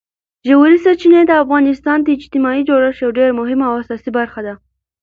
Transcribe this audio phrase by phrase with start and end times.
[0.49, 4.53] ژورې سرچینې د افغانستان د اجتماعي جوړښت یوه ډېره مهمه او اساسي برخه ده.